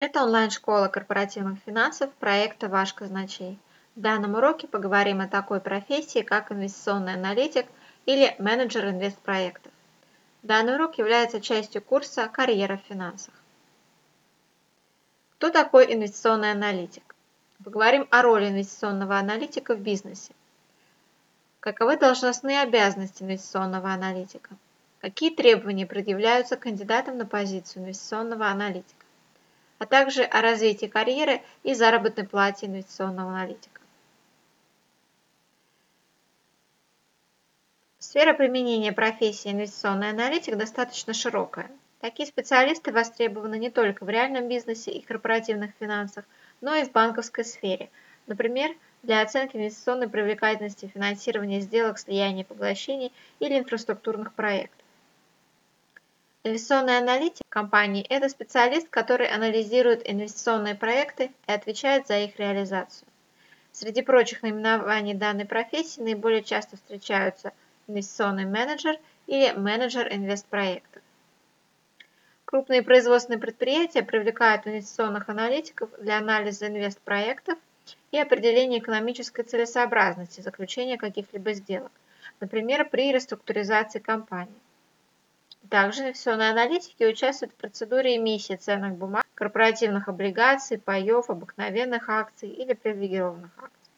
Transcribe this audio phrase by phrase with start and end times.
[0.00, 3.58] Это онлайн-школа корпоративных финансов проекта «Ваш казначей».
[3.96, 7.66] В данном уроке поговорим о такой профессии, как инвестиционный аналитик
[8.06, 9.70] или менеджер инвестпроектов.
[10.42, 13.34] Данный урок является частью курса «Карьера в финансах».
[15.34, 17.14] Кто такой инвестиционный аналитик?
[17.62, 20.32] Поговорим о роли инвестиционного аналитика в бизнесе.
[21.60, 24.56] Каковы должностные обязанности инвестиционного аналитика?
[25.02, 28.99] Какие требования предъявляются кандидатам на позицию инвестиционного аналитика?
[29.80, 33.80] А также о развитии карьеры и заработной плате инвестиционного аналитика.
[37.98, 41.70] Сфера применения профессии инвестиционный аналитик достаточно широкая.
[42.00, 46.26] Такие специалисты востребованы не только в реальном бизнесе и корпоративных финансах,
[46.60, 47.88] но и в банковской сфере,
[48.26, 54.84] например, для оценки инвестиционной привлекательности финансирования сделок слияния и поглощений или инфраструктурных проектов.
[56.42, 63.06] Инвестиционный аналитик компании– это специалист, который анализирует инвестиционные проекты и отвечает за их реализацию.
[63.72, 67.52] Среди прочих наименований данной профессии наиболее часто встречаются
[67.88, 71.02] инвестиционный менеджер или менеджер инвестпроектов.
[72.46, 77.58] Крупные производственные предприятия привлекают инвестиционных аналитиков для анализа инвестпроектов
[78.12, 81.92] и определения экономической целесообразности заключения каких-либо сделок,
[82.40, 84.54] например, при реструктуризации компании.
[85.68, 92.72] Также инвестиционные аналитики участвуют в процедуре эмиссии ценных бумаг, корпоративных облигаций, паев, обыкновенных акций или
[92.72, 93.90] привилегированных акций.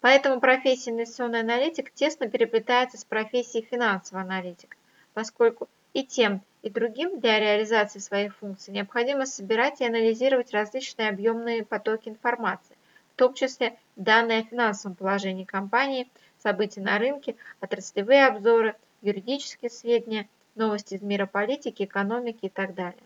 [0.00, 4.76] Поэтому профессия инвестиционный аналитик тесно переплетается с профессией финансового аналитика,
[5.14, 11.64] поскольку и тем, и другим для реализации своих функций необходимо собирать и анализировать различные объемные
[11.64, 12.76] потоки информации,
[13.14, 20.28] в том числе данные о финансовом положении компании, события на рынке, отраслевые обзоры, юридические сведения–
[20.56, 23.02] новости из мира политики, экономики и так далее.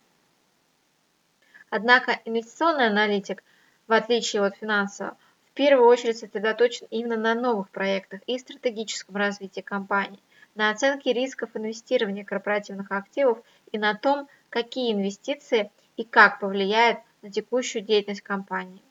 [1.68, 3.42] Однако инвестиционный аналитик,
[3.86, 9.60] в отличие от финансового, в первую очередь сосредоточен именно на новых проектах и стратегическом развитии
[9.60, 10.20] компании,
[10.55, 13.39] на оценке рисков инвестирования корпоративных активов
[13.72, 18.83] и на том, какие инвестиции и как повлияют на текущую деятельность компании.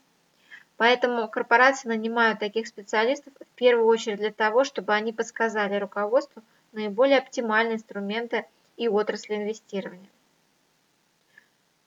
[0.78, 7.18] Поэтому корпорации нанимают таких специалистов в первую очередь для того, чтобы они подсказали руководству, наиболее
[7.18, 8.46] оптимальные инструменты
[8.78, 10.10] и отрасли инвестирования.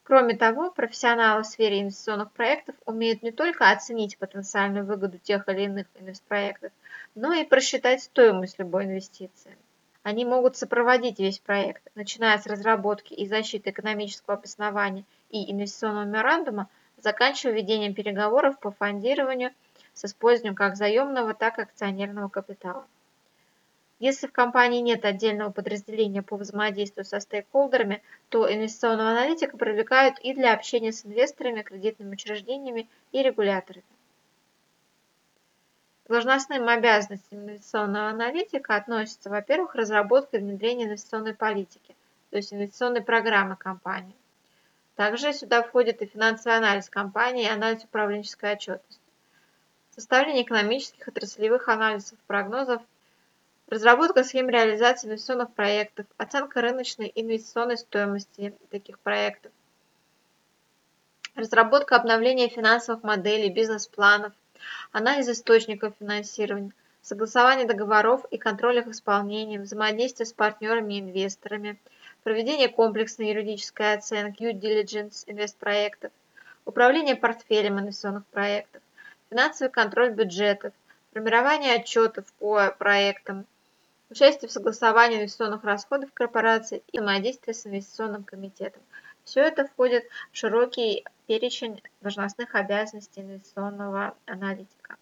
[0.04, 5.62] Кроме того, профессионалы в сфере инвестиционных проектов умеют не только оценить потенциальную выгоду тех или
[5.62, 6.72] иных инвестпроектов,
[7.14, 9.56] но и просчитать стоимость любой инвестиции.
[10.02, 16.68] Они могут сопроводить весь проект, начиная с разработки и защиты экономического обоснования и инвестиционного меморандума,
[16.98, 19.52] заканчивая ведением переговоров по фондированию
[19.94, 22.84] с использованием как заемного, так и акционерного капитала.
[24.02, 30.34] Если в компании нет отдельного подразделения по взаимодействию со стейкхолдерами, то инвестиционного аналитика привлекают и
[30.34, 33.84] для общения с инвесторами, кредитными учреждениями и регуляторами.
[36.04, 41.94] К должностным обязанностям инвестиционного аналитика относятся, во-первых, разработка и внедрение инвестиционной политики,
[42.30, 44.16] то есть инвестиционной программы компании.
[44.96, 48.98] Также сюда входит и финансовый анализ компании и анализ управленческой отчетности.
[49.94, 52.82] Составление экономических, отраслевых анализов, прогнозов
[53.72, 59.50] разработка схем реализации инвестиционных проектов, оценка рыночной инвестиционной стоимости таких проектов,
[61.34, 64.34] разработка обновления финансовых моделей, бизнес-планов,
[64.92, 71.80] анализ источников финансирования, согласование договоров и контроль их исполнения, взаимодействие с партнерами и инвесторами,
[72.24, 76.12] проведение комплексной юридической оценки, due diligence инвестпроектов,
[76.66, 78.82] управление портфелем инвестиционных проектов,
[79.30, 80.74] финансовый контроль бюджетов,
[81.14, 83.46] формирование отчетов по проектам,
[84.12, 88.82] участие в согласовании инвестиционных расходов корпорации и взаимодействие с инвестиционным комитетом.
[89.24, 94.96] Все это входит в широкий перечень должностных обязанностей инвестиционного аналитика.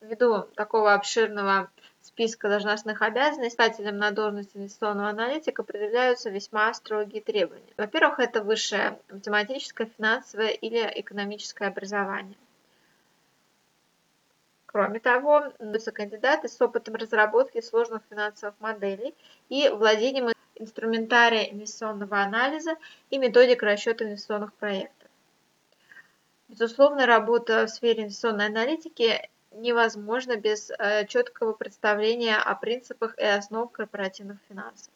[0.00, 1.70] Ввиду такого обширного
[2.00, 7.72] списка должностных обязанностей искателям на должность инвестиционного аналитика предъявляются весьма строгие требования.
[7.76, 12.36] Во-первых, это высшее математическое, финансовое или экономическое образование.
[14.76, 19.14] Кроме того, находятся кандидаты с опытом разработки сложных финансовых моделей
[19.48, 22.76] и владением инструментария инвестиционного анализа
[23.08, 25.08] и методик расчета инвестиционных проектов.
[26.48, 33.72] Безусловно, работа в сфере инвестиционной аналитики невозможна без э, четкого представления о принципах и основах
[33.72, 34.92] корпоративных финансов.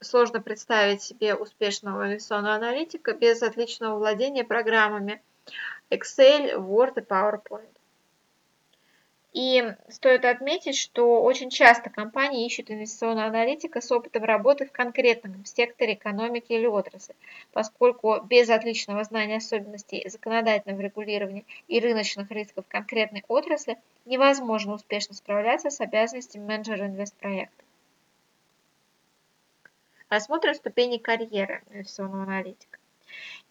[0.00, 5.22] Сложно представить себе успешного инвестиционного аналитика без отличного владения программами
[5.90, 7.73] Excel, Word и PowerPoint.
[9.34, 15.44] И стоит отметить, что очень часто компании ищут инвестиционного аналитика с опытом работы в конкретном
[15.44, 17.16] секторе экономики или отрасли,
[17.52, 25.68] поскольку без отличного знания особенностей законодательного регулирования и рыночных рисков конкретной отрасли невозможно успешно справляться
[25.68, 27.64] с обязанностями менеджера инвестпроекта.
[30.10, 32.78] Рассмотрим ступени карьеры инвестиционного аналитика.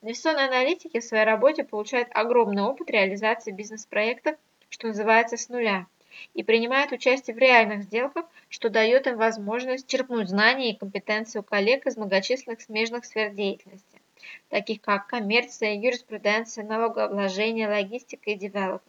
[0.01, 4.37] Инвестиционные аналитики в своей работе получают огромный опыт реализации бизнес-проектов
[4.73, 5.85] что называется, с нуля,
[6.33, 11.43] и принимают участие в реальных сделках, что дает им возможность черпнуть знания и компетенции у
[11.43, 14.01] коллег из многочисленных смежных сфер деятельности,
[14.49, 18.81] таких как коммерция, юриспруденция, налогообложение, логистика и девелопмент.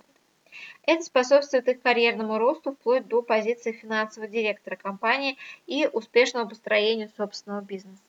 [0.87, 5.37] Это способствует их карьерному росту вплоть до позиции финансового директора компании
[5.67, 8.01] и успешному построению собственного бизнеса.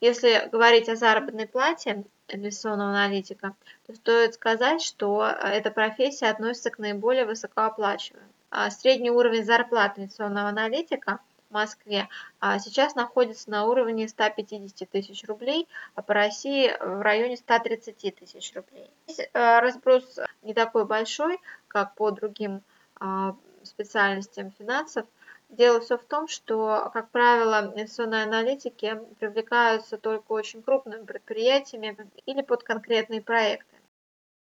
[0.00, 3.54] Если говорить о заработной плате инвестиционного аналитика,
[3.86, 8.28] то стоит сказать, что э, эта профессия относится к наиболее высокооплачиваемым.
[8.50, 11.20] А средний уровень зарплаты инвестиционного аналитика
[11.50, 12.08] в Москве
[12.40, 18.54] а сейчас находится на уровне 150 тысяч рублей, а по России в районе 130 тысяч
[18.54, 18.90] рублей.
[19.06, 21.38] Здесь разброс не такой большой,
[21.68, 22.62] как по другим
[22.98, 25.06] а, специальностям финансов–
[25.50, 32.42] Дело все в том, что, как правило, инвестиционные аналитики привлекаются только очень крупными предприятиями или
[32.42, 33.76] под конкретные проекты.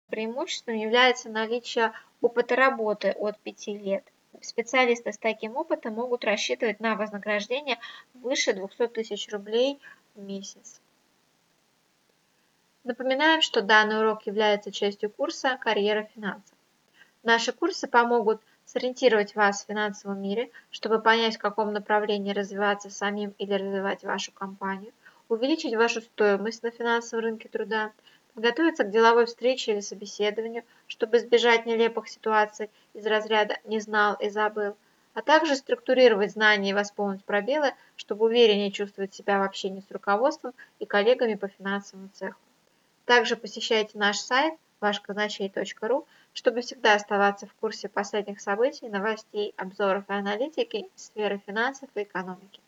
[0.10, 4.04] Преимуществом является наличие опыта работы от 5 лет.
[4.42, 7.78] Специалисты с таким опытом могут рассчитывать на вознаграждение
[8.16, 9.80] выше 200 тысяч рублей
[10.16, 10.82] в месяц.
[12.84, 16.58] Напоминаем, что данный урок является частью курса «Карьера финансов».
[17.22, 18.42] Наши курсы помогут
[18.78, 24.32] сориентировать вас в финансовом мире, чтобы понять, в каком направлении развиваться самим или развивать вашу
[24.32, 24.94] компанию,
[25.30, 27.92] увеличить вашу стоимость на финансовом рынке труда,
[28.36, 34.30] подготовиться к деловой встрече или собеседованию, чтобы избежать нелепых ситуаций из разряда «не знал и
[34.30, 34.78] забыл»,
[35.16, 40.54] а также структурировать знания и восполнить пробелы, чтобы увереннее чувствовать себя в общении с руководством
[40.78, 42.38] и коллегами по финансовому цеху.
[43.06, 50.14] Также посещайте наш сайт вашказначей.ру, чтобы всегда оставаться в курсе последних событий, новостей, обзоров и
[50.14, 52.62] аналитики из сферы финансов и экономики.